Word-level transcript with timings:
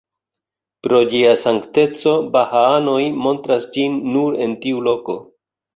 Pro 0.87 1.01
ĝia 1.11 1.33
sankteco 1.43 2.15
bahaanoj 2.37 2.99
montras 3.27 3.71
ĝin 3.79 4.05
nur 4.17 4.45
en 4.49 4.61
tiu 4.67 4.85
loko. 4.91 5.23